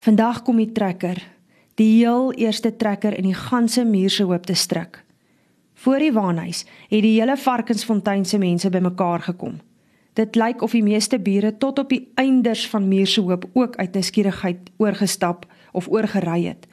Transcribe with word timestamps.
Vandag 0.00 0.38
kom 0.46 0.56
die 0.56 0.70
trekker, 0.72 1.18
die 1.76 1.98
heel 1.98 2.30
eerste 2.40 2.70
trekker 2.72 3.12
in 3.18 3.26
die 3.28 3.36
ganse 3.36 3.82
muurse 3.84 4.24
hoop 4.24 4.46
te 4.48 4.54
stryk. 4.56 5.02
Voor 5.76 6.00
die 6.00 6.12
waanhuis 6.16 6.62
het 6.88 7.02
die 7.04 7.18
hele 7.18 7.34
Varkensfontein 7.36 8.24
se 8.24 8.40
mense 8.40 8.70
bymekaar 8.72 9.20
gekom. 9.26 9.58
Dit 10.16 10.38
lyk 10.40 10.64
of 10.64 10.72
die 10.72 10.80
meeste 10.86 11.18
bure 11.20 11.50
tot 11.52 11.82
op 11.84 11.92
die 11.92 12.06
einders 12.16 12.62
van 12.72 12.88
muurse 12.88 13.20
hoop 13.20 13.44
ook 13.52 13.76
uit 13.76 13.92
nuuskierigheid 13.92 14.70
oorgestap 14.80 15.44
of 15.76 15.90
oorgery 15.92 16.46
het. 16.46 16.64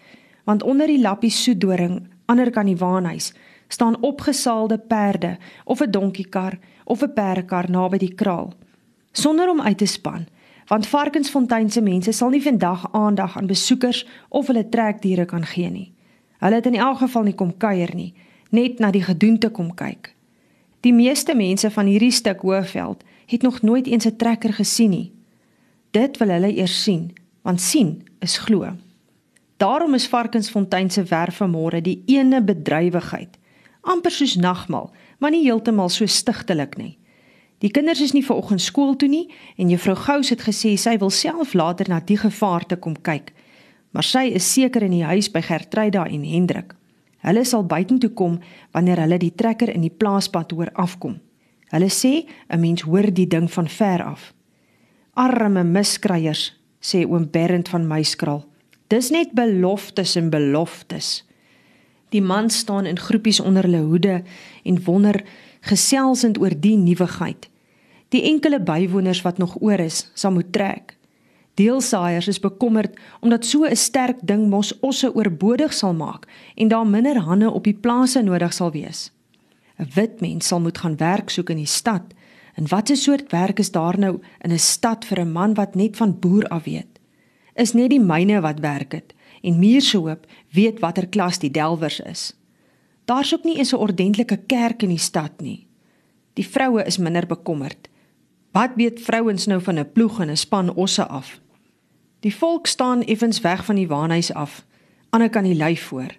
Want 0.48 0.64
onder 0.64 0.88
die 0.88 1.02
lappie 1.02 1.32
soedoring, 1.32 2.08
ander 2.32 2.50
kan 2.50 2.72
die 2.72 2.80
waanhuis, 2.80 3.34
staan 3.68 4.00
opgesaalde 4.08 4.80
perde 4.80 5.36
of 5.66 5.84
'n 5.84 5.92
donkiekar 5.92 6.60
of 6.86 7.04
'n 7.04 7.14
perdekar 7.14 7.70
naby 7.70 7.98
die 7.98 8.16
kraal. 8.16 8.54
Sonder 9.12 9.50
om 9.50 9.62
uit 9.62 9.78
te 9.78 9.86
span 9.86 10.28
want 10.68 10.88
Varkensfontein 10.88 11.70
se 11.72 11.82
mense 11.82 12.12
sal 12.12 12.30
nie 12.30 12.44
vandag 12.44 12.88
aandag 12.92 13.38
aan 13.38 13.48
besoekers 13.48 14.06
of 14.30 14.48
hulle 14.48 14.70
trekdiere 14.70 15.26
kan 15.26 15.46
gee 15.46 15.70
nie. 15.70 15.92
Hulle 16.40 16.56
het 16.60 16.66
in 16.66 16.76
elk 16.76 16.98
geval 16.98 17.24
nie 17.24 17.36
kom 17.36 17.54
kuier 17.58 17.94
nie, 17.96 18.14
net 18.50 18.80
na 18.80 18.92
die 18.92 19.04
gedoente 19.04 19.50
kom 19.50 19.74
kyk. 19.76 20.14
Die 20.86 20.94
meeste 20.94 21.36
mense 21.36 21.72
van 21.72 21.86
hierdie 21.86 22.12
stuk 22.12 22.44
Hoëveld 22.46 23.04
het 23.28 23.42
nog 23.42 23.62
nooit 23.62 23.88
eens 23.88 24.06
'n 24.06 24.16
trekker 24.16 24.54
gesien 24.54 24.90
nie. 24.90 25.12
Dit 25.92 26.18
wil 26.18 26.30
hulle 26.30 26.56
eers 26.56 26.84
sien, 26.84 27.14
want 27.42 27.62
sien 27.62 28.04
is 28.20 28.38
glo. 28.38 28.76
Daarom 29.58 29.94
is 29.94 30.08
Varkensfontein 30.08 30.90
se 30.92 31.04
werf 31.04 31.40
vanmôre 31.42 31.82
die 31.82 32.04
ene 32.06 32.42
bedrywigheid, 32.42 33.38
amper 33.82 34.12
soos 34.12 34.36
nagmaal, 34.36 34.92
maar 35.18 35.32
nie 35.32 35.44
heeltemal 35.44 35.90
so 35.90 36.06
stigtelik 36.06 36.78
nie. 36.78 36.98
Die 37.64 37.72
kinders 37.74 38.02
is 38.02 38.14
nie 38.14 38.26
vanoggend 38.26 38.62
skool 38.62 38.96
toe 38.96 39.10
nie 39.10 39.26
en 39.58 39.70
juffrou 39.70 39.96
Gous 39.98 40.30
het 40.30 40.44
gesê 40.46 40.76
sy 40.78 40.98
wil 41.02 41.10
self 41.10 41.56
later 41.58 41.90
na 41.90 42.00
die 42.00 42.20
gevaar 42.22 42.66
te 42.66 42.78
kom 42.78 42.96
kyk. 43.02 43.32
Maar 43.92 44.06
sy 44.06 44.28
is 44.38 44.46
seker 44.54 44.86
in 44.86 44.94
die 44.94 45.08
huis 45.08 45.32
by 45.34 45.42
Gertryda 45.42 46.06
en 46.06 46.26
Hendrik. 46.28 46.76
Hulle 47.26 47.44
sal 47.46 47.66
buitentoe 47.66 48.12
kom 48.14 48.38
wanneer 48.76 49.02
hulle 49.02 49.18
die 49.18 49.34
trekker 49.34 49.72
in 49.74 49.82
die 49.82 49.94
plaaspad 49.94 50.54
hoor 50.54 50.70
afkom. 50.76 51.18
Hulle 51.74 51.90
sê 51.90 52.28
'n 52.50 52.60
mens 52.62 52.82
hoor 52.82 53.12
die 53.12 53.28
ding 53.28 53.50
van 53.52 53.68
ver 53.68 54.04
af. 54.04 54.34
Arme 55.14 55.64
miskryers, 55.64 56.54
sê 56.80 57.06
oom 57.06 57.26
Berend 57.32 57.70
van 57.70 57.88
Meiskraal. 57.88 58.46
Dis 58.88 59.10
net 59.10 59.34
beloftes 59.34 60.16
en 60.16 60.30
beloftes. 60.30 61.26
Die 62.10 62.22
man 62.22 62.50
staan 62.50 62.86
in 62.86 63.00
groepies 63.00 63.40
onder 63.40 63.64
hulle 63.64 63.82
hoede 63.82 64.24
en 64.64 64.84
wonder 64.84 65.24
geselsend 65.68 66.40
oor 66.40 66.54
die 66.60 66.78
nuwigheid. 66.78 67.50
Die 68.10 68.24
enkele 68.24 68.60
bywoners 68.64 69.22
wat 69.22 69.38
nog 69.38 69.58
oor 69.62 69.80
is, 69.80 70.12
sal 70.14 70.32
moet 70.32 70.52
trek. 70.52 70.98
Deelsaaiers 71.58 72.28
is 72.28 72.40
bekommerd 72.40 72.98
omdat 73.20 73.46
so 73.46 73.66
'n 73.66 73.76
sterk 73.76 74.18
ding 74.22 74.50
mos 74.50 74.80
osse 74.80 75.16
oorbodig 75.16 75.74
sal 75.74 75.94
maak 75.94 76.28
en 76.56 76.68
daar 76.68 76.88
minder 76.88 77.18
hande 77.20 77.52
op 77.52 77.64
die 77.64 77.74
plase 77.74 78.22
nodig 78.22 78.54
sal 78.54 78.72
wees. 78.72 79.12
'n 79.80 79.90
Wit 79.94 80.22
mens 80.22 80.48
sal 80.48 80.60
moet 80.60 80.78
gaan 80.78 80.98
werk 80.98 81.30
soek 81.30 81.50
in 81.50 81.58
die 81.58 81.66
stad. 81.66 82.04
En 82.54 82.68
watter 82.68 82.98
soort 82.98 83.32
werk 83.32 83.60
is 83.60 83.72
daar 83.72 84.00
nou 84.00 84.20
in 84.42 84.52
'n 84.52 84.60
stad 84.60 85.06
vir 85.06 85.20
'n 85.20 85.32
man 85.32 85.54
wat 85.54 85.76
net 85.76 85.98
van 85.98 86.20
boer 86.20 86.48
af 86.48 86.64
weet? 86.64 87.00
Is 87.56 87.74
net 87.74 87.90
die 87.90 88.00
myne 88.00 88.42
wat 88.42 88.60
werk 88.60 88.92
het 88.92 89.14
en 89.42 89.60
Muurshoop 89.60 90.26
weet 90.52 90.80
watter 90.80 91.08
klas 91.08 91.40
die 91.40 91.52
delwers 91.52 92.00
is. 92.00 92.34
Daar's 93.08 93.34
ook 93.34 93.44
nie 93.44 93.58
eens 93.58 93.72
'n 93.72 93.80
ordentlike 93.80 94.38
kerk 94.38 94.84
in 94.84 94.90
die 94.90 94.98
stad 94.98 95.32
nie. 95.42 95.68
Die 96.34 96.48
vroue 96.48 96.84
is 96.84 96.98
minder 96.98 97.26
bekommerd. 97.26 97.90
Wat 98.52 98.70
weet 98.76 99.02
vrouens 99.02 99.46
nou 99.46 99.62
van 99.62 99.80
'n 99.80 99.92
ploeg 99.92 100.20
en 100.20 100.30
'n 100.30 100.38
span 100.38 100.74
osse 100.74 101.08
af? 101.08 101.40
Die 102.20 102.36
volk 102.36 102.68
staan 102.68 103.04
effens 103.04 103.40
weg 103.40 103.66
van 103.66 103.76
die 103.76 103.88
waanhuis 103.88 104.34
af. 104.34 104.66
Ander 105.10 105.30
kan 105.30 105.44
die 105.44 105.56
lyf 105.56 105.84
voor. 105.84 106.18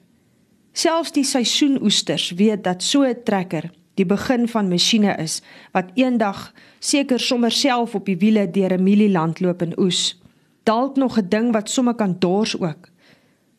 Selfs 0.73 1.13
die 1.13 1.25
seisoenoesters 1.25 2.31
weet 2.31 2.65
dat 2.65 2.83
so 2.83 3.03
'n 3.03 3.23
trekker 3.25 3.71
die 3.95 4.07
begin 4.07 4.49
van 4.49 4.69
masjiene 4.69 5.17
is 5.17 5.43
wat 5.73 5.91
eendag 5.95 6.53
seker 6.79 7.21
sommer 7.21 7.51
self 7.51 7.95
op 7.95 8.07
die 8.07 8.19
wiele 8.19 8.51
deur 8.51 8.73
'n 8.73 8.83
mielieland 8.83 9.41
loop 9.41 9.63
en 9.63 9.79
oes. 9.79 10.21
Dalk 10.63 10.97
nog 10.97 11.19
'n 11.19 11.29
ding 11.29 11.53
wat 11.53 11.71
sommer 11.71 11.95
kan 11.95 12.17
dors 12.19 12.61
ook. 12.61 12.89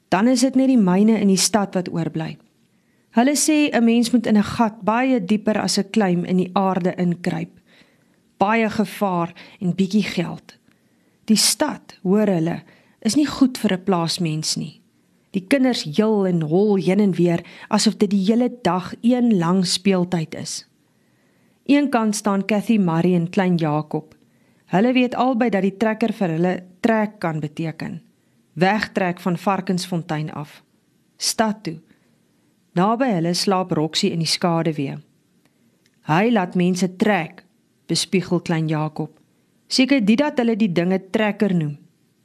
Dan 0.07 0.27
is 0.27 0.39
dit 0.39 0.55
net 0.55 0.67
die 0.67 0.77
myne 0.77 1.19
in 1.19 1.27
die 1.27 1.37
stad 1.37 1.73
wat 1.73 1.91
oorbly. 1.91 2.37
Hulle 3.19 3.35
sê 3.35 3.67
'n 3.67 3.83
mens 3.83 4.11
moet 4.11 4.25
in 4.25 4.37
'n 4.37 4.51
gat 4.55 4.75
baie 4.81 5.19
dieper 5.19 5.57
as 5.59 5.77
'n 5.77 5.89
klim 5.89 6.23
in 6.25 6.37
die 6.37 6.51
aarde 6.53 6.95
inkruip. 6.95 7.53
Baie 8.37 8.69
gevaar 8.69 9.33
en 9.59 9.75
bietjie 9.75 10.03
geld. 10.03 10.57
Die 11.25 11.35
stad, 11.35 11.99
hoor 12.03 12.27
hulle, 12.27 12.63
is 13.01 13.15
nie 13.15 13.27
goed 13.27 13.57
vir 13.57 13.73
'n 13.73 13.83
plaasmens 13.83 14.55
nie. 14.55 14.81
Die 15.31 15.45
kinders 15.47 15.83
jul 15.83 16.27
en 16.27 16.41
hol 16.41 16.75
heen 16.75 16.99
en 16.99 17.11
weer 17.11 17.43
asof 17.67 17.97
dit 17.97 18.09
die 18.09 18.25
hele 18.25 18.49
dag 18.61 18.93
een 19.01 19.37
lang 19.37 19.65
speeltyd 19.65 20.35
is. 20.35 20.67
Eenkant 21.65 22.15
staan 22.15 22.45
Cathy 22.45 22.77
Marie 22.77 23.15
en 23.15 23.29
klein 23.29 23.57
Jakob. 23.57 24.15
Hulle 24.65 24.93
weet 24.93 25.15
albei 25.15 25.49
dat 25.49 25.61
die 25.61 25.77
trekker 25.77 26.13
vir 26.13 26.29
hulle 26.29 26.63
trek 26.79 27.19
kan 27.19 27.39
beteken. 27.39 28.01
Wegtrek 28.53 29.19
van 29.19 29.37
Varkensfontein 29.37 30.31
af. 30.31 30.63
Stad 31.17 31.63
toe. 31.63 31.79
Naby 32.77 33.05
hulle 33.13 33.33
slaap 33.33 33.71
Roxie 33.71 34.11
in 34.11 34.21
die 34.21 34.29
skaduwee. 34.29 34.97
Hy 36.09 36.29
laat 36.31 36.55
mense 36.55 36.95
trek, 37.01 37.43
bespiegel 37.89 38.41
klein 38.41 38.69
Jakob. 38.69 39.17
Seker 39.69 40.01
dit 40.05 40.17
dat 40.17 40.37
hulle 40.41 40.55
die 40.57 40.71
dinge 40.71 41.01
trekker 41.13 41.53
noem. 41.53 41.77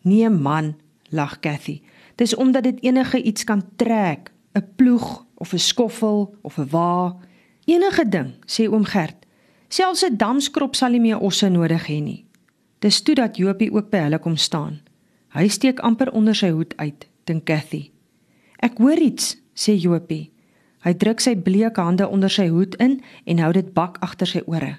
Nee 0.04 0.28
man, 0.28 0.74
lag 1.08 1.38
Cathy. 1.40 1.80
Dis 2.16 2.34
omdat 2.36 2.64
dit 2.64 2.82
enige 2.84 3.22
iets 3.22 3.44
kan 3.44 3.62
trek, 3.76 4.32
'n 4.54 4.64
ploeg 4.76 5.26
of 5.34 5.52
'n 5.52 5.58
skoffel 5.58 6.34
of 6.42 6.58
'n 6.58 6.68
wa, 6.70 7.16
enige 7.64 8.08
ding, 8.08 8.34
sê 8.46 8.68
oom 8.68 8.84
Gert. 8.84 9.26
Selfs 9.68 10.04
'n 10.04 10.16
damskrop 10.16 10.74
sal 10.74 10.90
nie 10.90 11.00
meer 11.00 11.18
osse 11.18 11.48
nodig 11.48 11.86
hê 11.88 12.02
nie. 12.02 12.24
Dis 12.78 13.02
toe 13.02 13.14
dat 13.14 13.36
Jopie 13.36 13.72
ook 13.72 13.90
by 13.90 13.98
hulle 13.98 14.18
kom 14.18 14.36
staan. 14.36 14.80
Hy 15.28 15.48
steek 15.48 15.80
amper 15.80 16.12
onder 16.12 16.34
sy 16.34 16.50
hoed 16.50 16.76
uit, 16.76 17.08
dink 17.24 17.44
Cathy. 17.44 17.90
Ek 18.58 18.78
hoor 18.78 18.98
iets, 18.98 19.36
sê 19.54 19.74
Jopie. 19.76 20.33
Hy 20.84 20.92
druk 21.00 21.20
sy 21.20 21.32
bleek 21.36 21.78
hande 21.80 22.08
onder 22.08 22.30
sy 22.30 22.50
hoed 22.52 22.76
in 22.76 22.98
en 23.24 23.40
hou 23.40 23.52
dit 23.56 23.72
bak 23.72 23.96
agter 24.04 24.28
sy 24.28 24.42
ore. 24.44 24.76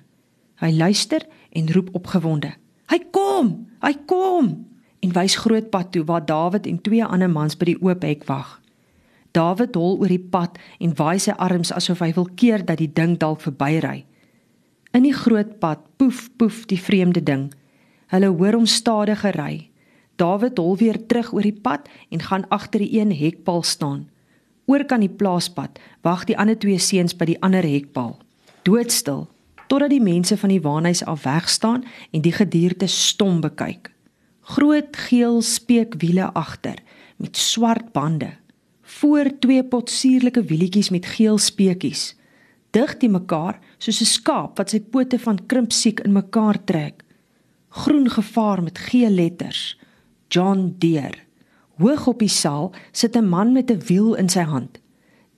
Hy 0.62 0.70
luister 0.72 1.26
en 1.52 1.72
roep 1.74 1.90
opgewonde: 1.98 2.54
"Hy 2.92 3.00
kom! 3.12 3.68
Hy 3.82 3.94
kom!" 4.06 4.66
en 5.06 5.14
wys 5.14 5.36
groot 5.36 5.70
pad 5.70 5.92
toe 5.92 6.04
waar 6.06 6.26
Dawid 6.26 6.66
en 6.66 6.82
twee 6.82 7.06
ander 7.06 7.30
mans 7.30 7.58
by 7.58 7.66
die 7.66 7.82
oop 7.82 8.04
hek 8.04 8.26
wag. 8.30 8.62
Dawid 9.36 9.76
hol 9.76 10.00
oor 10.00 10.10
die 10.10 10.22
pad 10.32 10.58
en 10.80 10.96
waai 10.98 11.20
sy 11.20 11.36
arms 11.38 11.74
asof 11.76 12.02
hy 12.02 12.12
wil 12.16 12.30
keer 12.40 12.64
dat 12.66 12.80
die 12.82 12.90
ding 12.90 13.18
dalk 13.20 13.44
verbyry. 13.44 14.06
In 14.96 15.04
die 15.04 15.14
groot 15.14 15.60
pad 15.60 15.84
poef 16.00 16.30
poef 16.40 16.64
die 16.72 16.80
vreemde 16.80 17.22
ding. 17.22 17.50
Hulle 18.14 18.32
hoor 18.32 18.56
hom 18.56 18.66
stadig 18.66 19.26
ry. 19.36 19.70
Dawid 20.16 20.58
hol 20.58 20.78
weer 20.80 20.98
terug 21.08 21.34
oor 21.34 21.44
die 21.44 21.60
pad 21.68 21.90
en 22.10 22.24
gaan 22.24 22.48
agter 22.50 22.80
die 22.80 22.94
een 23.00 23.12
hekpaal 23.12 23.64
staan. 23.64 24.06
Oor 24.66 24.86
kan 24.86 25.00
die 25.00 25.12
plaaspad 25.12 25.80
wag 26.02 26.26
die 26.26 26.38
ander 26.38 26.58
twee 26.58 26.80
seuns 26.82 27.14
by 27.18 27.26
die 27.30 27.42
ander 27.46 27.66
hekpaal. 27.66 28.16
Doodstil 28.66 29.28
totdat 29.70 29.94
die 29.94 30.02
mense 30.02 30.38
van 30.38 30.54
die 30.54 30.62
waanhuis 30.62 31.04
af 31.06 31.24
weg 31.26 31.50
staan 31.50 31.86
en 32.12 32.22
die 32.26 32.34
gedierte 32.34 32.88
stom 32.90 33.42
bekyk. 33.42 33.92
Groot 34.56 34.98
geel 35.08 35.42
speekwiele 35.42 36.30
agter 36.34 36.82
met 37.18 37.38
swart 37.38 37.92
bande. 37.94 38.36
Voor 38.82 39.32
twee 39.40 39.64
potsierlike 39.64 40.44
wielietjies 40.44 40.92
met 40.94 41.06
geel 41.06 41.38
speekies. 41.38 42.14
Dig 42.72 42.98
die 43.02 43.10
mekaar 43.10 43.60
soos 43.78 44.02
'n 44.02 44.14
skaap 44.18 44.58
wat 44.58 44.70
sy 44.70 44.80
pote 44.80 45.20
van 45.20 45.46
krimpsiek 45.48 46.00
in 46.00 46.14
mekaar 46.14 46.64
trek. 46.66 47.04
Groen 47.70 48.10
gevaar 48.10 48.64
met 48.64 48.78
geel 48.78 49.10
letters. 49.10 49.78
John 50.30 50.76
Deere. 50.78 51.25
Hoog 51.76 52.08
op 52.08 52.22
die 52.24 52.32
saal 52.32 52.72
sit 52.92 53.16
'n 53.16 53.28
man 53.28 53.52
met 53.52 53.72
'n 53.72 53.82
wiel 53.88 54.14
in 54.16 54.30
sy 54.30 54.44
hand. 54.44 54.80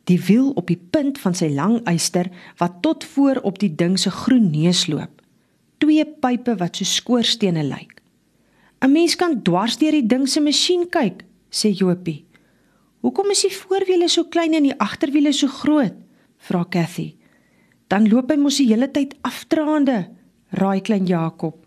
Die 0.04 0.22
wiel 0.22 0.52
op 0.52 0.68
die 0.68 0.82
punt 0.90 1.20
van 1.20 1.36
sy 1.36 1.50
lang 1.50 1.84
eyster 1.84 2.30
wat 2.58 2.82
tot 2.82 3.04
voor 3.04 3.40
op 3.44 3.60
die 3.60 3.76
ding 3.76 4.00
se 4.00 4.12
groen 4.12 4.52
neus 4.52 4.88
loop. 4.88 5.22
Twee 5.78 6.06
pype 6.06 6.56
wat 6.56 6.76
so 6.76 6.84
skoorstene 6.84 7.64
lyk. 7.64 8.02
'n 8.82 8.92
Mens 8.92 9.16
kan 9.16 9.42
dwars 9.44 9.78
deur 9.78 9.92
die 9.92 10.08
ding 10.08 10.30
se 10.30 10.42
masjien 10.42 10.90
kyk, 10.90 11.24
sê 11.50 11.74
Jopie. 11.74 12.26
"Hoekom 13.02 13.30
is 13.32 13.42
die 13.42 13.56
voorwiele 13.56 14.08
so 14.08 14.24
klein 14.24 14.54
en 14.54 14.64
die 14.64 14.80
agterwiele 14.80 15.32
so 15.32 15.48
groot?" 15.48 15.94
vra 16.38 16.66
Cathy. 16.70 17.16
"Dan 17.88 18.10
loop 18.10 18.30
hy 18.30 18.38
mos 18.38 18.58
die 18.58 18.68
hele 18.68 18.92
tyd 18.92 19.16
afdraande," 19.22 20.10
raai 20.50 20.82
klein 20.82 21.06
Jakob. 21.06 21.66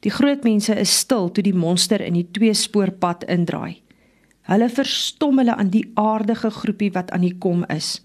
Die 0.00 0.10
groot 0.10 0.44
mense 0.44 0.74
is 0.76 0.98
stil 0.98 1.32
toe 1.32 1.42
die 1.42 1.54
monster 1.54 2.00
in 2.00 2.12
die 2.12 2.28
twee 2.30 2.54
spoorpad 2.54 3.24
indraai. 3.24 3.83
Hulle 4.44 4.68
verstom 4.68 5.38
hulle 5.38 5.54
aan 5.56 5.70
die 5.72 5.90
aardige 5.94 6.50
groepie 6.50 6.92
wat 6.92 7.10
aan 7.10 7.24
die 7.24 7.38
kom 7.38 7.64
is. 7.72 8.04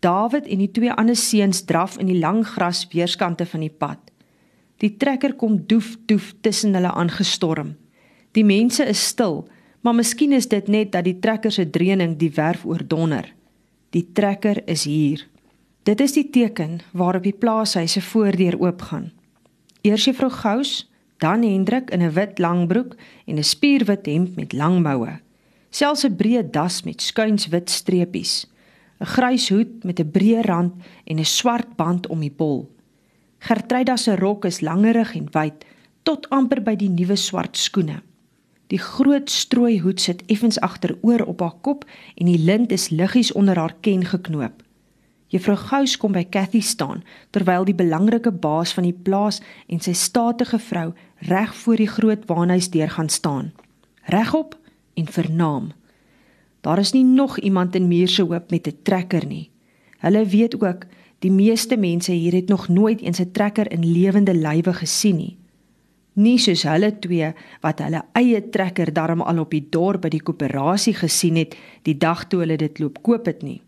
Dawid 0.00 0.46
en 0.46 0.58
die 0.58 0.70
twee 0.70 0.92
ander 0.92 1.16
seuns 1.16 1.64
draf 1.64 1.98
in 1.98 2.06
die 2.06 2.18
lang 2.18 2.46
gras 2.46 2.86
weerskante 2.92 3.46
van 3.46 3.60
die 3.60 3.72
pad. 3.72 3.98
Die 4.78 4.96
trekker 4.96 5.34
kom 5.34 5.66
doef 5.66 5.96
doef 6.06 6.34
tussen 6.40 6.74
hulle 6.74 6.92
aangestorm. 6.92 7.76
Die 8.32 8.44
mense 8.44 8.84
is 8.84 9.06
stil, 9.06 9.48
Maar 9.80 9.94
miskien 9.94 10.32
is 10.32 10.48
dit 10.48 10.66
net 10.68 10.92
dat 10.92 11.06
die 11.06 11.18
trekker 11.18 11.52
se 11.52 11.70
dreuning 11.70 12.16
die 12.18 12.32
werf 12.34 12.64
oordonner. 12.66 13.30
Die 13.94 14.08
trekker 14.12 14.62
is 14.66 14.84
hier. 14.84 15.22
Dit 15.82 16.00
is 16.00 16.12
die 16.12 16.26
teken 16.30 16.80
waarop 16.92 17.24
die 17.24 17.36
plaashuis 17.36 17.94
se 17.96 18.02
voordeur 18.02 18.58
oopgaan. 18.60 19.12
Eers 19.86 20.04
juffrou 20.04 20.30
Gous, 20.30 20.90
dan 21.18 21.42
Hendrik 21.42 21.90
in 21.90 22.02
'n 22.02 22.12
wit 22.12 22.38
langbroek 22.38 22.96
en 23.26 23.38
'n 23.38 23.44
spierwit 23.44 24.06
hemp 24.06 24.36
met 24.36 24.52
lang 24.52 24.82
moue. 24.82 25.20
Selfs 25.70 26.04
'n 26.04 26.16
breë 26.16 26.50
das 26.50 26.82
met 26.82 27.02
skuins 27.02 27.48
wit 27.48 27.70
streepies. 27.70 28.46
'n 29.00 29.06
Grys 29.06 29.48
hoed 29.48 29.84
met 29.84 30.00
'n 30.00 30.10
breë 30.10 30.42
rand 30.44 30.74
en 31.04 31.18
'n 31.18 31.24
swart 31.24 31.76
band 31.76 32.06
om 32.06 32.20
die 32.20 32.32
bol. 32.32 32.70
Gertruida 33.38 33.96
se 33.96 34.16
rok 34.16 34.44
is 34.44 34.60
langerig 34.60 35.14
en 35.14 35.28
wyd 35.32 35.64
tot 36.02 36.28
amper 36.30 36.62
by 36.62 36.74
die 36.76 36.88
nuwe 36.88 37.16
swart 37.16 37.56
skoene. 37.56 38.02
Die 38.66 38.78
groot 38.78 39.30
strooi 39.30 39.78
hoed 39.80 40.00
sit 40.00 40.22
effens 40.26 40.60
agteroor 40.60 41.24
op 41.26 41.40
haar 41.40 41.56
kop 41.60 41.84
en 42.16 42.26
die 42.26 42.38
lint 42.38 42.72
is 42.72 42.88
liggies 42.88 43.32
onder 43.32 43.56
haar 43.56 43.74
ken 43.80 44.04
geknoop. 44.04 44.62
Juffrou 45.28 45.56
Gous 45.56 45.96
kom 45.96 46.12
by 46.12 46.24
Cathy 46.24 46.60
staan 46.60 47.02
terwyl 47.30 47.64
die 47.64 47.76
belangrike 47.76 48.32
baas 48.32 48.72
van 48.72 48.84
die 48.88 48.96
plaas 48.96 49.42
en 49.68 49.80
sy 49.80 49.92
statige 49.92 50.58
vrou 50.58 50.92
reg 51.28 51.54
voor 51.54 51.76
die 51.76 51.88
groot 51.88 52.24
waanhuis 52.26 52.70
deur 52.70 52.90
gaan 52.90 53.08
staan. 53.08 53.52
Regop 54.02 54.56
en 54.98 55.06
vernaam. 55.06 55.72
Daar 56.60 56.78
is 56.78 56.92
nie 56.92 57.04
nog 57.04 57.38
iemand 57.38 57.74
in 57.74 57.88
Muurse 57.88 58.22
Hoop 58.22 58.50
met 58.50 58.66
'n 58.66 58.78
trekker 58.82 59.26
nie. 59.26 59.50
Hulle 59.98 60.26
weet 60.26 60.54
ook 60.62 60.86
die 61.18 61.30
meeste 61.30 61.76
mense 61.76 62.12
hier 62.12 62.32
het 62.32 62.48
nog 62.48 62.68
nooit 62.68 63.00
eens 63.00 63.20
'n 63.20 63.30
trekker 63.32 63.70
in 63.70 63.92
lewende 63.92 64.34
lywe 64.34 64.72
gesien 64.72 65.16
nie. 65.16 65.36
Nie 66.12 66.38
soos 66.38 66.62
hulle 66.62 66.98
twee 66.98 67.32
wat 67.60 67.78
hulle 67.78 68.02
eie 68.12 68.48
trekker 68.50 68.92
darm 68.92 69.20
al 69.20 69.38
op 69.38 69.50
die 69.50 69.66
dorp 69.70 70.00
by 70.00 70.08
die 70.08 70.22
koöperasie 70.22 70.94
gesien 70.94 71.36
het 71.36 71.56
die 71.82 71.94
dag 71.98 72.24
toe 72.26 72.40
hulle 72.40 72.56
dit 72.56 72.78
loop 72.78 73.02
koop 73.02 73.26
het 73.26 73.42
nie. 73.42 73.60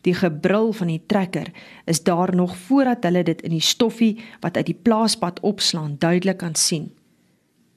Die 0.00 0.14
gebrul 0.14 0.72
van 0.72 0.86
die 0.86 1.02
trekker 1.06 1.50
is 1.84 2.02
daar 2.02 2.34
nog 2.34 2.56
voordat 2.56 3.02
hulle 3.02 3.22
dit 3.22 3.42
in 3.42 3.50
die 3.50 3.60
stoffie 3.60 4.18
wat 4.40 4.56
uit 4.56 4.66
die 4.66 4.78
plaaspad 4.82 5.40
opslaan 5.40 5.96
duidelik 5.98 6.38
kan 6.38 6.54
sien. 6.54 6.92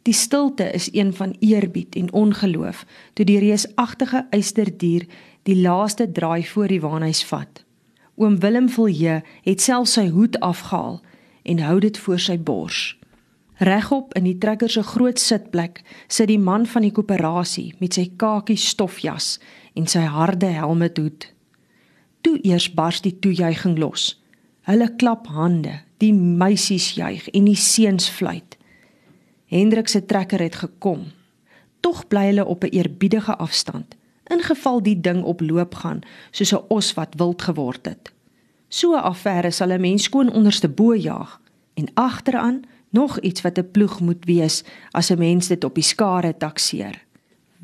Die 0.02 0.14
stilte 0.14 0.72
is 0.72 0.90
een 0.94 1.14
van 1.14 1.36
eerbied 1.40 1.96
en 1.96 2.14
ongeloof 2.14 2.86
toe 3.14 3.26
die 3.26 3.40
reusagtige 3.40 4.26
eysterdier 4.30 5.06
die 5.44 5.58
laaste 5.62 6.12
draai 6.12 6.46
voor 6.46 6.68
die 6.68 6.82
waanhuis 6.82 7.24
vat. 7.26 7.64
Oom 8.16 8.40
Willem 8.40 8.70
Vilje 8.70 9.22
het 9.46 9.62
self 9.62 9.88
sy 9.88 10.08
hoed 10.10 10.40
afgehaal 10.40 11.02
en 11.44 11.60
hou 11.60 11.80
dit 11.80 11.98
voor 11.98 12.20
sy 12.20 12.38
bors. 12.38 12.82
Regop 13.62 14.14
in 14.18 14.26
die 14.26 14.38
trekker 14.42 14.70
se 14.70 14.82
groot 14.84 15.20
sitplek 15.22 15.84
sit 16.08 16.32
die 16.32 16.40
man 16.42 16.66
van 16.66 16.82
die 16.82 16.94
koöperasie 16.94 17.76
met 17.78 17.94
sy 17.94 18.08
kakie 18.18 18.58
stofjas 18.58 19.36
en 19.78 19.86
sy 19.88 20.02
harde 20.10 20.50
helmethoed. 20.50 21.28
Toe 22.26 22.40
eers 22.42 22.72
bars 22.74 23.04
die 23.06 23.14
toejuiging 23.22 23.78
los. 23.78 24.16
Hulle 24.66 24.90
klap 24.98 25.30
hande, 25.34 25.80
die 26.02 26.14
meisies 26.14 26.92
juig 26.98 27.28
en 27.34 27.46
die 27.50 27.58
seuns 27.58 28.10
fluit. 28.10 28.58
Hendrik 29.52 29.88
se 29.88 30.06
trekker 30.06 30.40
het 30.40 30.56
gekom. 30.56 31.10
Tog 31.84 32.06
bly 32.08 32.26
hulle 32.30 32.46
op 32.46 32.64
'n 32.64 32.72
eerbiedige 32.72 33.36
afstand, 33.36 33.96
ingeval 34.28 34.84
die 34.84 35.02
ding 35.02 35.24
op 35.24 35.42
loop 35.42 35.76
gaan 35.76 36.00
soos 36.32 36.54
'n 36.54 36.66
os 36.68 36.94
wat 36.94 37.16
wild 37.18 37.42
geword 37.42 37.86
het. 37.86 38.12
So 38.68 38.96
'n 38.96 39.04
affære 39.04 39.52
sal 39.52 39.72
'n 39.72 39.82
mens 39.82 40.04
skoon 40.04 40.32
onderste 40.32 40.70
bo 40.70 40.96
jaag 40.96 41.42
en 41.74 41.92
agteraan 41.94 42.62
nog 42.90 43.20
iets 43.20 43.42
wat 43.42 43.58
'n 43.58 43.72
ploeg 43.72 44.00
moet 44.00 44.26
wees 44.26 44.64
as 44.92 45.10
'n 45.12 45.18
mens 45.18 45.48
dit 45.48 45.64
op 45.64 45.76
die 45.76 45.84
skare 45.84 46.38
takseer. 46.38 47.06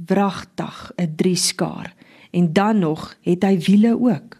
Wragtig 0.05 0.91
'n 0.95 1.13
drie 1.15 1.35
skaar 1.35 1.95
en 2.31 2.53
dan 2.53 2.79
nog 2.79 3.15
het 3.21 3.43
hy 3.43 3.59
wiele 3.59 3.99
ook. 3.99 4.37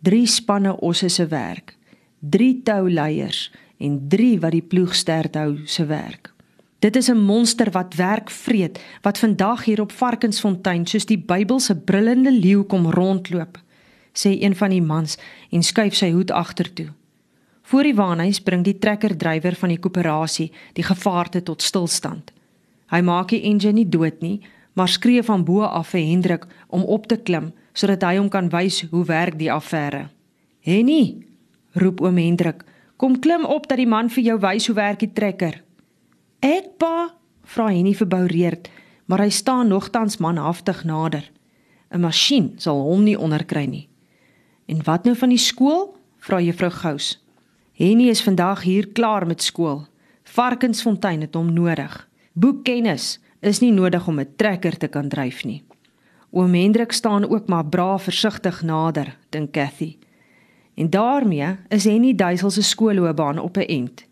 Drie 0.00 0.26
spanne 0.26 0.80
osse 0.80 1.08
se 1.08 1.26
werk, 1.26 1.76
drie 2.18 2.62
touleiers 2.62 3.52
en 3.78 4.08
drie 4.08 4.40
wat 4.40 4.50
die 4.50 4.62
ploeg 4.62 4.94
sterk 4.94 5.34
hou 5.34 5.60
se 5.64 5.86
werk. 5.86 6.36
Dit 6.78 6.96
is 6.96 7.08
'n 7.10 7.18
monster 7.18 7.70
wat 7.70 7.94
werk 7.94 8.30
vreet 8.30 8.80
wat 9.02 9.18
vandag 9.18 9.64
hier 9.64 9.80
op 9.80 9.92
Varkensfontein 9.92 10.86
soos 10.86 11.06
die 11.06 11.18
Bybelse 11.18 11.76
brullende 11.76 12.32
leeu 12.32 12.62
kom 12.62 12.90
rondloop, 12.90 13.58
sê 14.12 14.40
een 14.40 14.56
van 14.56 14.70
die 14.70 14.82
mans 14.82 15.18
en 15.50 15.62
skuif 15.62 15.94
sy 15.94 16.10
hoed 16.10 16.30
agtertoe. 16.30 16.86
Voor 17.62 17.82
die 17.82 17.94
waanhuis 17.94 18.40
bring 18.40 18.64
die 18.64 18.78
trekkerdrywer 18.78 19.54
van 19.54 19.68
die 19.68 19.78
koöperasie 19.78 20.52
die 20.72 20.82
gevaarte 20.82 21.42
tot 21.42 21.62
stilstand. 21.62 22.32
Hy 22.86 23.00
maak 23.00 23.28
die 23.28 23.42
engine 23.42 23.72
nie 23.72 23.88
dood 23.88 24.20
nie, 24.20 24.40
maar 24.72 24.88
skree 24.88 25.22
van 25.22 25.44
bo 25.44 25.60
af 25.62 25.88
vir 25.88 26.00
Hendrik 26.00 26.46
om 26.66 26.82
op 26.82 27.06
te 27.06 27.16
klim 27.16 27.52
sodat 27.72 28.02
hy 28.02 28.16
hom 28.16 28.28
kan 28.28 28.48
wys 28.48 28.84
hoe 28.90 29.04
werk 29.04 29.38
die 29.38 29.52
affære. 29.52 30.08
"Henny," 30.60 31.26
roep 31.72 32.00
oom 32.00 32.16
Hendrik, 32.16 32.64
"kom 32.96 33.18
klim 33.18 33.44
op 33.44 33.68
dat 33.68 33.78
die 33.78 33.86
man 33.86 34.10
vir 34.10 34.24
jou 34.24 34.38
wys 34.40 34.66
hoe 34.66 34.76
werk 34.76 34.98
die 34.98 35.12
trekker." 35.12 35.67
Ek 36.40 36.76
pa, 36.78 37.14
vra 37.42 37.68
Henny 37.72 37.94
verboureerd, 37.98 38.68
maar 39.06 39.24
hy 39.24 39.30
staan 39.34 39.68
nogtans 39.68 40.20
manhaftig 40.22 40.84
nader. 40.84 41.30
'n 41.90 42.00
Masjien 42.00 42.52
sal 42.58 42.82
hom 42.82 43.02
nie 43.02 43.18
onderkry 43.18 43.66
nie. 43.66 43.88
En 44.66 44.84
wat 44.84 45.04
nou 45.04 45.16
van 45.16 45.28
die 45.28 45.38
skool? 45.38 45.96
vra 46.18 46.40
juffrou 46.40 46.70
Gous. 46.70 47.18
Henny 47.72 48.08
is 48.08 48.22
vandag 48.22 48.62
hier 48.62 48.88
klaar 48.92 49.26
met 49.26 49.42
skool. 49.42 49.86
Varkensfontein 50.24 51.20
het 51.20 51.34
hom 51.34 51.52
nodig. 51.52 52.08
Boekkennis 52.32 53.18
is 53.40 53.60
nie 53.60 53.72
nodig 53.72 54.06
om 54.06 54.20
'n 54.20 54.34
trekker 54.36 54.76
te 54.76 54.88
kan 54.88 55.08
dryf 55.08 55.44
nie. 55.44 55.62
Oom 56.30 56.54
Hendrik 56.54 56.92
staan 56.92 57.30
ook 57.30 57.48
maar 57.48 57.66
braaf 57.66 58.02
versigtig 58.02 58.62
nader, 58.62 59.16
dink 59.30 59.52
Cathy. 59.52 59.96
En 60.74 60.90
daarmee 60.90 61.56
is 61.68 61.84
Henny 61.84 62.14
Duisel 62.14 62.50
se 62.50 62.62
skoolloopbaan 62.62 63.38
op 63.38 63.56
'n 63.56 63.60
end. 63.60 64.07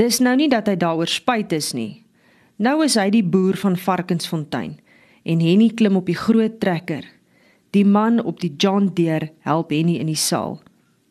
Dis 0.00 0.16
nou 0.24 0.32
nie 0.38 0.48
dat 0.48 0.68
hy 0.70 0.78
daaroor 0.80 1.10
spyt 1.12 1.52
is 1.52 1.74
nie. 1.76 2.06
Nou 2.56 2.78
is 2.86 2.94
hy 2.96 3.10
die 3.12 3.24
boer 3.24 3.58
van 3.60 3.76
Varkensfontein 3.76 4.78
en 5.28 5.42
Henny 5.44 5.68
klim 5.76 5.98
op 6.00 6.06
die 6.08 6.16
groot 6.16 6.56
trekker. 6.62 7.04
Die 7.76 7.84
man 7.84 8.16
op 8.24 8.40
die 8.40 8.54
John 8.56 8.88
Deere 8.96 9.28
help 9.44 9.74
Henny 9.74 9.98
in 10.00 10.08
die 10.08 10.16
saal. 10.16 10.56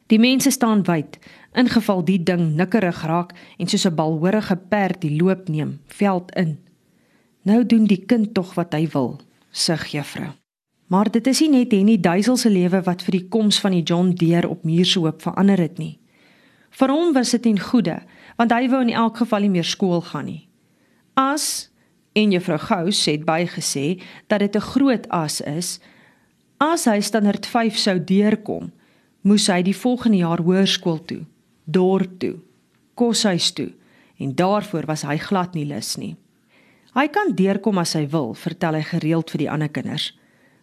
Die 0.09 0.17
mense 0.17 0.49
staan 0.49 0.81
wyd, 0.87 1.19
ingeval 1.53 2.01
die 2.07 2.17
ding 2.25 2.55
nikkerig 2.57 3.03
raak 3.05 3.35
en 3.59 3.69
soos 3.69 3.85
'n 3.85 3.95
balhoorige 3.95 4.57
perd 4.57 5.01
die 5.01 5.21
loop 5.21 5.49
neem, 5.49 5.79
veld 5.85 6.33
in. 6.35 6.57
Nou 7.43 7.65
doen 7.65 7.85
die 7.85 8.05
kind 8.05 8.33
tog 8.33 8.55
wat 8.55 8.73
hy 8.73 8.87
wil, 8.93 9.19
sug 9.51 9.85
juffrou. 9.85 10.33
Maar 10.87 11.11
dit 11.11 11.27
is 11.27 11.41
nie 11.41 11.49
net 11.49 11.71
Henny 11.71 11.99
Duisel 11.99 12.37
se 12.37 12.49
lewe 12.49 12.81
wat 12.81 13.01
vir 13.01 13.11
die 13.11 13.27
koms 13.27 13.59
van 13.59 13.71
die 13.71 13.83
John 13.83 14.11
Deere 14.11 14.49
op 14.49 14.63
Muurshoop 14.63 15.21
verander 15.21 15.57
het 15.57 15.77
nie. 15.77 15.99
Vir 16.69 16.89
hom 16.89 17.13
was 17.13 17.31
dit 17.31 17.45
in 17.45 17.59
goeie 17.59 18.01
want 18.39 18.55
hy 18.55 18.69
wou 18.71 18.79
in 18.85 18.93
elk 18.95 19.19
geval 19.19 19.43
nie 19.43 19.53
meer 19.57 19.67
skool 19.67 19.99
gaan 20.01 20.29
nie. 20.31 20.47
As 21.19 21.67
en 22.15 22.31
juffrou 22.31 22.57
Gous 22.63 23.03
het 23.05 23.25
bygesê 23.27 23.99
dat 24.31 24.39
dit 24.39 24.55
'n 24.55 24.69
groot 24.71 25.07
as 25.09 25.41
is, 25.41 25.79
as 26.57 26.85
hy 26.85 26.99
standaard 26.99 27.45
5 27.45 27.77
sou 27.77 27.99
deurkom, 27.99 28.71
moes 29.21 29.47
hy 29.47 29.61
die 29.61 29.75
volgende 29.75 30.17
jaar 30.17 30.39
hoërskool 30.39 31.05
toe, 31.05 31.25
dorp 31.65 32.19
toe, 32.19 32.39
koshuis 32.95 33.51
toe 33.51 33.71
en 34.19 34.35
daarvoor 34.35 34.85
was 34.85 35.01
hy 35.01 35.17
glad 35.17 35.53
nie 35.53 35.65
lus 35.65 35.97
nie. 35.97 36.15
Hy 36.93 37.07
kan 37.07 37.35
deurkom 37.35 37.77
as 37.77 37.93
hy 37.93 38.07
wil, 38.07 38.33
vertel 38.33 38.73
hy 38.73 38.81
gereeld 38.81 39.29
vir 39.29 39.37
die 39.37 39.49
ander 39.49 39.69
kinders. 39.69 40.11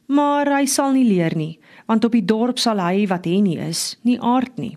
Maar 0.06 0.46
hy 0.58 0.66
sal 0.66 0.92
nie 0.92 1.06
leer 1.06 1.36
nie, 1.36 1.58
want 1.86 2.04
op 2.04 2.12
die 2.12 2.24
dorp 2.24 2.58
sal 2.58 2.78
hy 2.78 3.06
wat 3.06 3.24
hy 3.24 3.40
nie 3.40 3.58
is, 3.58 3.96
nie 4.02 4.18
aard 4.20 4.58
nie. 4.58 4.76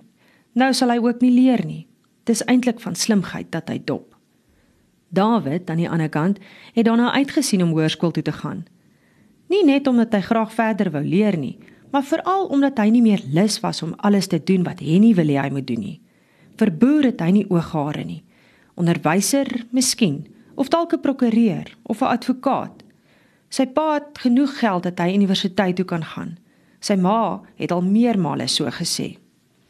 Nou 0.53 0.73
sal 0.73 0.89
hy 0.89 0.97
ook 0.97 1.21
nie 1.21 1.31
leer 1.31 1.65
nie. 1.65 1.88
Dis 2.29 2.43
eintlik 2.45 2.79
van 2.83 2.95
slimheid 2.95 3.49
dat 3.49 3.71
hy 3.71 3.79
dop. 3.81 4.13
David 5.09 5.69
aan 5.69 5.81
die 5.81 5.89
ander 5.89 6.09
kant 6.13 6.37
het 6.75 6.85
daarna 6.85 7.11
uitgesien 7.17 7.63
om 7.65 7.73
hoërskool 7.73 8.11
toe 8.13 8.23
te 8.23 8.31
gaan. 8.31 8.67
Nie 9.49 9.63
net 9.65 9.87
omdat 9.89 10.13
hy 10.13 10.21
graag 10.21 10.51
verder 10.53 10.91
wou 10.93 11.01
leer 11.01 11.37
nie, 11.37 11.57
maar 11.89 12.05
veral 12.05 12.45
omdat 12.53 12.77
hy 12.77 12.91
nie 12.93 13.01
meer 13.01 13.23
lus 13.33 13.57
was 13.63 13.81
om 13.81 13.95
alles 14.05 14.29
te 14.29 14.37
doen 14.37 14.61
wat 14.67 14.83
Henny 14.85 15.15
wil 15.17 15.31
hê 15.33 15.39
hy 15.41 15.49
moet 15.49 15.65
doen 15.65 15.81
nie. 15.81 15.97
Vir 16.61 16.69
boer 16.69 17.07
het 17.09 17.23
hy 17.25 17.31
nie 17.33 17.47
ooghare 17.49 18.03
nie. 18.05 18.21
Onderwyser, 18.77 19.49
miskien, 19.73 20.27
of 20.55 20.69
dalk 20.69 20.93
'n 20.93 21.01
prokureur 21.01 21.73
of 21.83 22.01
'n 22.01 22.13
advokaat. 22.13 22.83
Sy 23.49 23.65
pa 23.65 23.93
het 23.93 24.19
genoeg 24.21 24.59
geld 24.59 24.83
dat 24.83 24.99
hy 24.99 25.13
universiteit 25.13 25.75
toe 25.75 25.85
kan 25.85 26.03
gaan. 26.03 26.37
Sy 26.79 26.95
ma 26.95 27.41
het 27.55 27.71
al 27.71 27.81
meermale 27.81 28.47
so 28.47 28.69
gesê. 28.69 29.17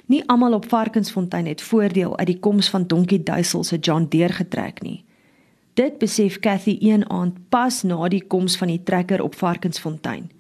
Nie 0.10 0.24
almal 0.26 0.54
op 0.54 0.66
Varkensfontein 0.70 1.46
het 1.46 1.62
voordeel 1.62 2.18
uit 2.18 2.28
die 2.28 2.40
koms 2.40 2.70
van 2.70 2.88
Donkie 2.88 3.24
Duisel 3.24 3.64
se 3.64 3.78
John 3.78 4.08
Deere 4.10 4.34
getrek 4.34 4.82
nie. 4.82 5.04
Dit 5.74 5.98
besef 6.02 6.40
Cathy 6.40 6.78
een 6.82 7.10
aand 7.10 7.36
pas 7.50 7.84
na 7.84 8.08
die 8.10 8.24
koms 8.28 8.56
van 8.58 8.68
die 8.68 8.84
trekker 8.84 9.22
op 9.22 9.36
Varkensfontein. 9.36 10.32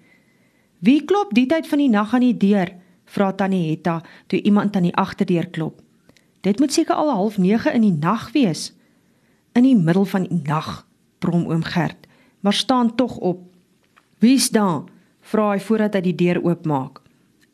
Wie 0.79 1.03
klop 1.05 1.35
die 1.38 1.45
tyd 1.45 1.67
van 1.67 1.77
die 1.77 1.89
nag 1.89 2.13
aan 2.13 2.25
die 2.25 2.38
deur? 2.38 2.71
vra 3.05 3.31
Tannie 3.33 3.69
Hetta 3.69 4.01
toe 4.27 4.41
iemand 4.41 4.75
aan 4.75 4.88
die 4.88 4.95
agterdeur 4.95 5.47
klop. 5.47 5.81
Dit 6.41 6.59
moet 6.59 6.73
seker 6.73 6.95
al 6.95 7.11
half 7.13 7.38
9 7.38 7.73
in 7.73 7.81
die 7.81 7.97
nag 7.99 8.31
wees. 8.31 8.73
In 9.53 9.63
die 9.63 9.75
middel 9.77 10.05
van 10.05 10.25
die 10.25 10.41
nag, 10.45 10.88
brom 11.19 11.45
oom 11.45 11.63
Gert, 11.63 12.07
maar 12.39 12.53
staan 12.53 12.95
tog 12.95 13.17
op 13.17 13.45
Wie's 14.19 14.49
daar? 14.49 14.83
vra 15.21 15.51
hy 15.51 15.59
voordat 15.59 15.93
hy 15.93 16.01
die 16.01 16.15
deur 16.15 16.41
oopmaak. 16.43 17.01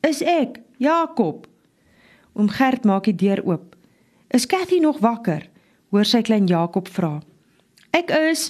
Is 0.08 0.24
ek, 0.24 0.62
Jakob. 0.78 1.48
Oom 2.36 2.50
Gert 2.52 2.84
maak 2.84 3.08
die 3.08 3.16
deur 3.16 3.42
oop. 3.48 3.76
Is 4.28 4.46
Cathy 4.46 4.80
nog 4.80 5.00
wakker? 5.00 5.50
hoor 5.96 6.08
sy 6.08 6.20
klein 6.28 6.48
Jakob 6.52 6.90
vra. 6.92 7.22
Ek 7.96 8.12
is, 8.12 8.50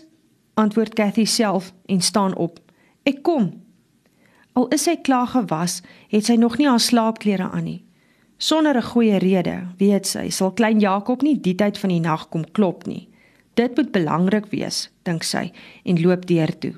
antwoord 0.58 0.96
Cathy 0.98 1.28
self 1.30 1.70
en 1.92 2.02
staan 2.02 2.34
op. 2.42 2.58
Ek 3.06 3.22
kom. 3.28 3.52
Al 4.58 4.70
is 4.74 4.88
sy 4.88 4.96
klaar 5.06 5.28
gewas, 5.30 5.82
het 6.10 6.26
sy 6.26 6.40
nog 6.42 6.58
nie 6.58 6.66
haar 6.66 6.82
slaapklere 6.82 7.52
aan 7.52 7.68
nie. 7.70 7.82
Sonder 8.38 8.78
'n 8.78 8.90
goeie 8.92 9.20
rede, 9.20 9.68
weet 9.78 10.08
sy, 10.08 10.30
sal 10.30 10.52
klein 10.52 10.80
Jakob 10.80 11.22
nie 11.22 11.38
die 11.40 11.56
tyd 11.56 11.78
van 11.78 11.90
die 11.90 12.00
nag 12.00 12.30
kom 12.30 12.44
klop 12.52 12.88
nie. 12.88 13.08
Dit 13.54 13.78
moet 13.78 13.92
belangrik 13.92 14.46
wees, 14.52 14.90
dink 15.04 15.24
sy 15.24 15.52
en 15.86 16.02
loop 16.02 16.26
deur 16.26 16.58
toe. 16.60 16.74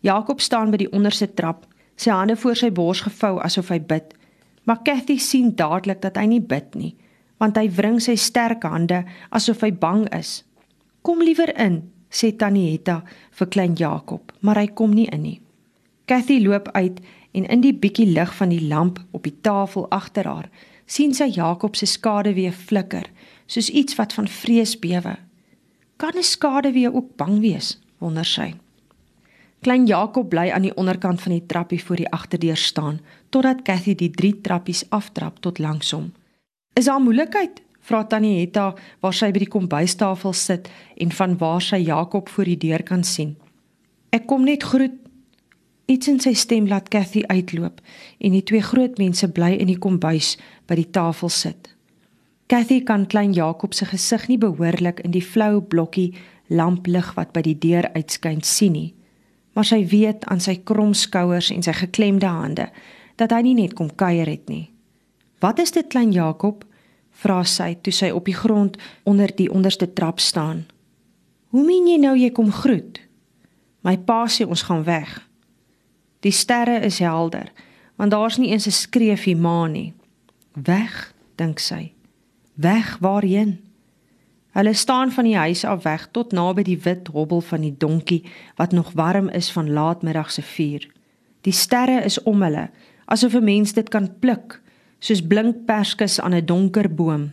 Jakob 0.00 0.40
staan 0.40 0.70
by 0.70 0.76
die 0.76 0.92
onderste 0.92 1.34
trap, 1.34 1.66
sy 1.96 2.10
hande 2.10 2.36
voor 2.36 2.56
sy 2.56 2.70
bors 2.70 3.00
gevou 3.00 3.40
asof 3.40 3.68
hy 3.68 3.80
bid. 3.80 4.14
Maar 4.64 4.82
Cathy 4.82 5.18
sien 5.18 5.54
dadelik 5.56 6.02
dat 6.02 6.16
hy 6.16 6.26
nie 6.26 6.40
bid 6.40 6.74
nie, 6.74 6.94
want 7.42 7.56
hy 7.58 7.66
wring 7.74 7.98
sy 8.00 8.14
sterk 8.16 8.62
hande 8.62 9.02
asof 9.30 9.64
hy 9.66 9.72
bang 9.72 10.06
is. 10.14 10.44
"Kom 11.02 11.22
liewer 11.22 11.50
in," 11.58 11.90
sê 12.10 12.36
Tannie 12.36 12.70
Hetta 12.72 13.02
vir 13.30 13.46
klein 13.46 13.74
Jakob, 13.74 14.32
maar 14.40 14.56
hy 14.56 14.66
kom 14.66 14.94
nie 14.94 15.08
in 15.10 15.22
nie. 15.22 15.40
Cathy 16.06 16.38
loop 16.40 16.68
uit 16.74 17.00
en 17.32 17.44
in 17.44 17.60
die 17.60 17.72
bietjie 17.72 18.06
lig 18.06 18.34
van 18.36 18.48
die 18.48 18.68
lamp 18.68 18.98
op 19.10 19.22
die 19.22 19.40
tafel 19.40 19.88
agter 19.90 20.24
haar, 20.24 20.50
sien 20.86 21.14
sy 21.14 21.30
Jakob 21.32 21.76
se 21.76 21.86
skaduwee 21.86 22.52
flikker, 22.52 23.06
soos 23.46 23.70
iets 23.70 23.96
wat 23.96 24.12
van 24.12 24.28
vrees 24.28 24.78
bewe. 24.78 25.16
Kan 25.96 26.16
'n 26.16 26.22
skaduwee 26.22 26.92
ook 26.92 27.16
bang 27.16 27.40
wees? 27.40 27.78
wonder 27.98 28.24
sy. 28.24 28.54
Klein 29.62 29.86
Jakob 29.86 30.28
bly 30.28 30.50
aan 30.50 30.64
die 30.66 30.74
onderkant 30.74 31.20
van 31.22 31.36
die 31.36 31.46
trappie 31.46 31.78
voor 31.84 32.00
die 32.00 32.10
agterdeur 32.10 32.56
staan 32.56 33.00
totdat 33.30 33.62
Cathy 33.62 33.94
die 33.94 34.10
drie 34.10 34.40
trappies 34.40 34.82
aftrap 34.90 35.38
tot 35.40 35.58
langs 35.58 35.90
hom. 35.90 36.12
"Is 36.74 36.84
daar 36.84 37.00
moeilikheid?" 37.00 37.62
vra 37.80 38.04
Tannie 38.04 38.40
Hetta 38.40 38.74
waar 39.00 39.14
sy 39.14 39.30
by 39.30 39.38
die 39.38 39.48
kombuistafel 39.48 40.32
sit 40.32 40.70
en 40.96 41.10
van 41.10 41.38
waar 41.38 41.62
sy 41.62 41.76
Jakob 41.76 42.28
voor 42.28 42.44
die 42.44 42.58
deur 42.58 42.82
kan 42.82 43.04
sien. 43.04 43.36
"Ek 44.10 44.26
kom 44.26 44.44
net 44.44 44.62
groet 44.62 45.02
Iets 45.86 46.08
in 46.08 46.20
sy 46.20 46.32
stem 46.32 46.66
laat 46.70 46.88
Cathy 46.88 47.22
uitloop 47.26 47.80
en 48.18 48.32
die 48.32 48.42
twee 48.42 48.62
groot 48.62 48.98
mense 48.98 49.28
bly 49.28 49.50
in 49.58 49.66
die 49.66 49.78
kombuis 49.78 50.36
by 50.66 50.74
die 50.78 50.90
tafel 50.90 51.28
sit. 51.28 51.68
Cathy 52.46 52.82
kan 52.86 53.06
klein 53.06 53.32
Jakob 53.32 53.74
se 53.74 53.84
gesig 53.90 54.28
nie 54.28 54.38
behoorlik 54.38 55.00
in 55.00 55.10
die 55.10 55.24
flou 55.24 55.60
blokkie 55.60 56.14
lamplig 56.48 57.14
wat 57.14 57.32
by 57.32 57.42
die 57.42 57.58
deur 57.58 57.90
uitskyn 57.96 58.42
sien 58.42 58.72
nie. 58.72 58.94
Maar 59.52 59.64
sy 59.64 59.86
weet 59.86 60.24
aan 60.24 60.40
sy 60.40 60.56
krom 60.64 60.94
skouers 60.94 61.50
en 61.50 61.62
sy 61.62 61.72
geklemde 61.72 62.26
hande 62.26 62.70
dat 63.16 63.30
hy 63.30 63.42
nie 63.42 63.54
net 63.54 63.74
kom 63.74 63.90
kuier 63.94 64.26
het 64.26 64.48
nie. 64.48 64.70
"Wat 65.40 65.58
is 65.58 65.70
dit, 65.70 65.86
klein 65.86 66.12
Jakob?" 66.12 66.64
vra 67.10 67.44
sy 67.44 67.74
toe 67.82 67.92
sy 67.92 68.10
op 68.10 68.24
die 68.24 68.34
grond 68.34 68.76
onder 69.02 69.30
die 69.36 69.50
onderste 69.52 69.92
trap 69.92 70.20
staan. 70.20 70.66
"Hoe 71.48 71.64
meen 71.64 71.86
jy 71.86 71.98
nou 71.98 72.16
jy 72.16 72.30
kom 72.30 72.52
groet?" 72.52 73.00
"My 73.82 73.98
pa 73.98 74.26
sê 74.26 74.46
ons 74.46 74.62
gaan 74.62 74.84
weg." 74.84 75.28
Die 76.20 76.32
sterre 76.32 76.80
is 76.80 76.98
helder, 76.98 77.52
want 77.96 78.10
daar's 78.10 78.38
nie 78.38 78.50
eens 78.50 78.66
'n 78.66 78.70
skreefie 78.70 79.36
maan 79.36 79.72
nie. 79.72 79.92
Weg, 80.52 81.14
dink 81.36 81.58
sy. 81.58 81.92
Weg 82.54 82.98
waarheen? 83.00 83.60
Hulle 84.52 84.72
staan 84.74 85.12
van 85.12 85.24
die 85.24 85.36
huis 85.36 85.64
af 85.64 85.82
weg 85.82 86.08
tot 86.12 86.32
naby 86.32 86.62
die 86.62 86.78
wit 86.84 87.08
hobbel 87.08 87.40
van 87.40 87.60
die 87.64 87.74
donkie 87.78 88.22
wat 88.56 88.72
nog 88.72 88.92
warm 88.92 89.28
is 89.28 89.50
van 89.52 89.70
laatmiddag 89.72 90.30
se 90.30 90.42
vuur. 90.42 90.88
Die 91.40 91.52
sterre 91.52 92.04
is 92.04 92.22
om 92.22 92.42
hulle, 92.42 92.70
asof 93.04 93.34
'n 93.34 93.44
mens 93.44 93.72
dit 93.72 93.88
kan 93.88 94.18
pluk, 94.18 94.60
soos 94.98 95.26
blink 95.26 95.64
perskes 95.64 96.20
aan 96.20 96.34
'n 96.34 96.44
donker 96.44 96.94
boom. 96.94 97.32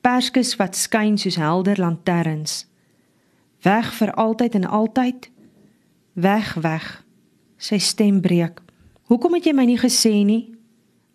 Perskes 0.00 0.56
wat 0.56 0.76
skyn 0.76 1.18
soos 1.18 1.36
helder 1.36 1.80
lanterns. 1.80 2.66
Weg 3.62 3.94
vir 3.94 4.12
altyd 4.14 4.54
en 4.54 4.64
altyd. 4.64 5.30
Weg, 6.12 6.54
weg. 6.54 7.04
Sy 7.56 7.78
stem 7.78 8.20
breek. 8.20 8.60
Hoekom 9.02 9.34
het 9.34 9.44
jy 9.44 9.52
my 9.52 9.64
nie 9.64 9.78
gesê 9.78 10.24
nie? 10.24 10.54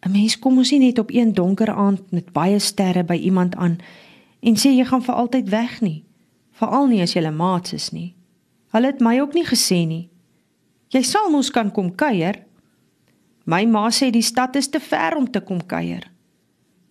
'n 0.05 0.11
Mens 0.11 0.39
kom 0.39 0.53
mos 0.53 0.71
nie 0.71 0.79
net 0.79 0.99
op 0.99 1.11
een 1.11 1.33
donker 1.33 1.71
aand 1.71 2.11
met 2.11 2.31
baie 2.31 2.59
sterre 2.59 3.03
by 3.03 3.15
iemand 3.15 3.55
aan 3.55 3.77
en 4.43 4.57
sê 4.59 4.73
jy 4.75 4.85
gaan 4.85 5.03
vir 5.05 5.15
altyd 5.15 5.49
weg 5.49 5.79
nie. 5.81 6.03
Veral 6.59 6.87
nie 6.91 7.01
as 7.01 7.15
jy 7.15 7.23
'n 7.23 7.35
maats 7.35 7.73
is 7.73 7.91
nie. 7.91 8.15
Hulle 8.73 8.87
het 8.87 9.01
my 9.01 9.19
ook 9.19 9.33
nie 9.33 9.45
gesê 9.45 9.87
nie. 9.87 10.09
Jy 10.89 11.01
sal 11.01 11.29
mos 11.29 11.49
kan 11.49 11.71
kom 11.71 11.95
kuier. 11.95 12.43
My 13.45 13.65
ma 13.65 13.89
sê 13.89 14.11
die 14.11 14.21
stad 14.21 14.55
is 14.55 14.67
te 14.67 14.79
ver 14.79 15.15
om 15.17 15.31
te 15.31 15.41
kom 15.41 15.61
kuier. 15.61 16.11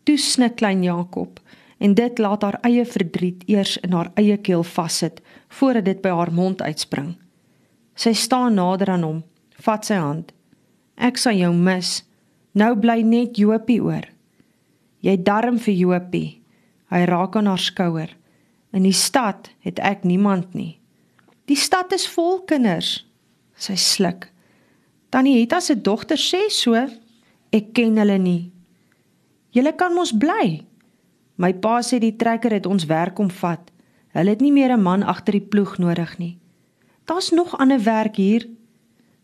Toe 0.05 0.17
snik 0.19 0.57
klein 0.57 0.83
Jakob 0.83 1.41
en 1.79 1.95
dit 1.95 2.19
laat 2.19 2.43
haar 2.43 2.59
eie 2.63 2.85
verdriet 2.85 3.43
eers 3.47 3.77
in 3.83 3.93
haar 3.93 4.11
eie 4.15 4.37
keel 4.37 4.63
vassit 4.63 5.23
voordat 5.49 5.85
dit 5.85 6.03
by 6.03 6.09
haar 6.09 6.33
mond 6.33 6.63
uitspring. 6.63 7.17
Sy 7.95 8.13
staan 8.13 8.55
nader 8.55 8.91
aan 8.91 9.03
hom 9.03 9.23
vat 9.63 9.87
sy 9.87 9.95
hand. 9.95 10.33
Ek 10.97 11.19
sal 11.19 11.39
jou 11.39 11.53
mis. 11.55 12.03
Nou 12.55 12.75
bly 12.77 13.03
net 13.03 13.39
Jopie 13.39 13.81
oor. 13.83 14.07
Jy 15.01 15.17
darm 15.23 15.59
vir 15.59 15.75
Jopie. 15.75 16.42
Hy 16.93 17.07
raak 17.09 17.37
aan 17.37 17.49
haar 17.49 17.63
skouer. 17.63 18.11
In 18.73 18.85
die 18.85 18.97
stad 18.97 19.51
het 19.65 19.81
ek 19.81 20.05
niemand 20.05 20.53
nie. 20.57 20.77
Die 21.49 21.57
stad 21.57 21.93
is 21.97 22.05
vol 22.09 22.43
kinders. 22.49 23.03
Sy 23.57 23.77
sluk. 23.81 24.29
Tannie 25.13 25.39
Hetta 25.41 25.61
se 25.61 25.77
dogter 25.77 26.21
sê 26.21 26.47
so. 26.53 26.77
Ek 27.53 27.73
ken 27.77 27.97
hulle 28.01 28.19
nie. 28.21 28.53
Julle 29.53 29.73
kan 29.77 29.97
mos 29.97 30.13
bly. 30.13 30.63
My 31.37 31.53
pa 31.53 31.81
sê 31.85 31.99
die 32.01 32.17
trekker 32.17 32.53
het 32.53 32.69
ons 32.69 32.89
werk 32.89 33.17
kom 33.17 33.33
vat. 33.43 33.73
Hulle 34.13 34.37
het 34.37 34.41
nie 34.45 34.53
meer 34.53 34.73
'n 34.73 34.83
man 34.83 35.03
agter 35.03 35.33
die 35.33 35.49
ploeg 35.53 35.79
nodig 35.79 36.19
nie. 36.19 36.39
Daar's 37.05 37.33
nog 37.33 37.57
ander 37.59 37.83
werk 37.83 38.17
hier 38.17 38.47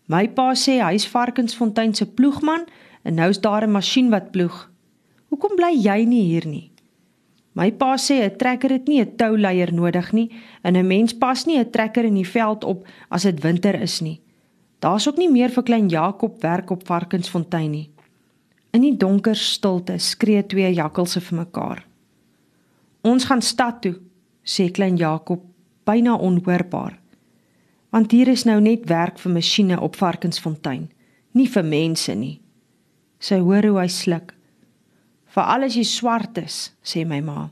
My 0.09 0.25
pa 0.33 0.55
sê 0.57 0.79
hy's 0.81 1.05
Varkensfontein 1.05 1.93
se 1.93 2.07
ploegman 2.09 2.65
en 3.05 3.15
nou's 3.21 3.41
daar 3.45 3.65
'n 3.67 3.71
masjien 3.71 4.09
wat 4.11 4.31
ploeg. 4.33 4.71
Hoekom 5.29 5.57
bly 5.57 5.73
jy 5.77 6.05
nie 6.05 6.23
hier 6.23 6.47
nie? 6.47 6.73
My 7.59 7.73
pa 7.75 7.97
sê 7.99 8.23
'n 8.23 8.37
trekker 8.39 8.71
het 8.71 8.87
nie 8.89 9.01
'n 9.01 9.17
touleier 9.17 9.73
nodig 9.75 10.13
nie 10.13 10.31
en 10.63 10.77
'n 10.77 10.87
mens 10.87 11.13
pas 11.13 11.45
nie 11.47 11.59
'n 11.59 11.71
trekker 11.71 12.05
in 12.05 12.15
die 12.15 12.31
veld 12.37 12.65
op 12.65 12.87
as 13.11 13.23
dit 13.23 13.43
winter 13.43 13.75
is 13.75 14.01
nie. 14.01 14.21
Daar's 14.79 15.09
ook 15.09 15.17
nie 15.17 15.31
meer 15.31 15.51
vir 15.51 15.63
klein 15.63 15.89
Jakob 15.89 16.43
werk 16.43 16.71
op 16.71 16.87
Varkensfontein 16.87 17.71
nie. 17.71 17.91
In 18.71 18.81
die 18.81 18.97
donker 18.97 19.37
stilte 19.37 19.99
skree 19.99 20.47
twee 20.47 20.75
jakkalse 20.75 21.21
vir 21.21 21.39
mekaar. 21.39 21.87
Ons 23.03 23.25
gaan 23.25 23.43
stad 23.43 23.83
toe, 23.83 24.01
sê 24.45 24.71
klein 24.71 24.97
Jakob, 24.97 25.43
byna 25.85 26.17
onhoorbaar 26.17 26.99
want 27.91 28.13
hier 28.13 28.29
is 28.29 28.45
nou 28.45 28.59
net 28.61 28.87
werk 28.89 29.19
vir 29.19 29.33
masjiene 29.33 29.79
op 29.81 29.97
Varkensfontein, 29.97 30.89
nie 31.33 31.49
vir 31.49 31.65
mense 31.65 32.15
nie. 32.15 32.41
Sy 33.19 33.41
hoor 33.41 33.67
hoe 33.67 33.79
hy 33.81 33.89
sluk. 33.93 34.35
Vir 35.29 35.45
alles 35.45 35.77
jy 35.77 35.85
swart 35.85 36.39
is, 36.41 36.73
sê 36.83 37.05
my 37.05 37.21
ma. 37.21 37.49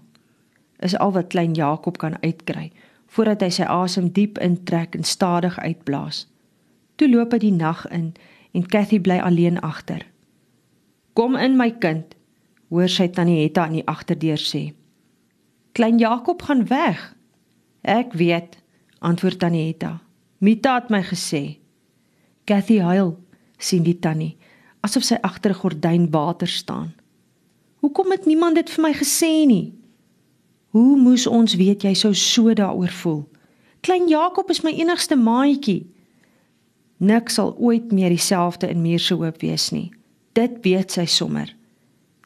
Is 0.81 0.97
al 0.97 1.13
wat 1.13 1.33
klein 1.33 1.55
Jakob 1.57 1.99
kan 1.99 2.17
uitkry 2.25 2.71
voordat 3.17 3.45
hy 3.47 3.51
sy 3.55 3.67
asem 3.71 4.11
diep 4.13 4.37
intrek 4.43 4.97
en 4.99 5.07
stadig 5.07 5.55
uitblaas. 5.63 6.27
Toe 6.97 7.09
loop 7.09 7.33
hy 7.33 7.39
die 7.41 7.55
nag 7.55 7.85
in 7.95 8.11
en 8.57 8.67
Cathy 8.73 8.99
bly 9.01 9.17
alleen 9.23 9.61
agter. 9.65 10.03
Kom 11.17 11.37
in 11.37 11.57
my 11.57 11.71
kind, 11.81 12.17
hoor 12.69 12.91
sy 12.93 13.07
tannie 13.09 13.39
Hetta 13.43 13.65
aan 13.65 13.79
die 13.79 13.87
agterdeur 13.89 14.41
sê. 14.43 14.67
Klein 15.77 16.01
Jakob 16.01 16.43
gaan 16.45 16.67
weg. 16.69 17.01
Ek 17.85 18.17
weet, 18.17 18.59
antwoord 19.01 19.41
tannie 19.41 19.69
Hetta. 19.69 20.01
Mita 20.45 20.75
het 20.81 20.91
my 20.93 21.03
gesê. 21.07 21.59
Cathy 22.45 22.81
huil, 22.85 23.15
sien 23.57 23.85
die 23.87 23.97
tannie, 23.97 24.37
asof 24.85 25.05
sy 25.05 25.17
agter 25.23 25.53
'n 25.53 25.61
gordyn 25.63 26.11
water 26.13 26.49
staan. 26.49 26.93
Hoekom 27.87 28.11
het 28.11 28.25
niemand 28.27 28.59
dit 28.59 28.71
vir 28.71 28.83
my 28.83 28.89
gesê 28.99 29.45
nie? 29.47 29.71
Hoe 30.75 30.97
moes 30.99 31.23
ons 31.31 31.53
weet 31.55 31.85
jy 31.87 31.93
sou 31.95 32.11
so 32.19 32.51
daaroor 32.59 32.91
voel? 32.91 33.21
Klein 33.87 34.09
Jakob 34.11 34.51
is 34.51 34.65
my 34.67 34.73
enigste 34.75 35.15
maatjie. 35.15 35.85
Nik 36.99 37.31
sal 37.31 37.53
ooit 37.55 37.93
meer 37.95 38.11
dieselfde 38.11 38.67
in 38.75 38.83
Muur 38.83 38.99
se 39.05 39.15
hoop 39.15 39.39
wees 39.39 39.69
nie. 39.71 39.93
Dit 40.35 40.59
weet 40.67 40.97
sy 40.99 41.07
sommer. 41.07 41.53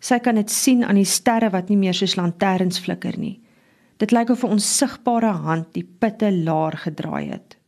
Sy 0.00 0.16
kan 0.24 0.40
dit 0.40 0.48
sien 0.48 0.80
aan 0.80 0.96
die 0.96 1.04
sterre 1.04 1.52
wat 1.52 1.68
nie 1.68 1.76
meer 1.76 1.98
soos 1.98 2.16
lanterns 2.16 2.80
flikker 2.80 3.20
nie. 3.20 3.36
Dit 4.00 4.16
lyk 4.16 4.32
of 4.32 4.44
'n 4.44 4.56
onsigbare 4.56 5.36
hand 5.44 5.74
die 5.76 5.84
pitte 5.84 6.32
laar 6.32 6.72
gedraai 6.88 7.36
het. 7.36 7.59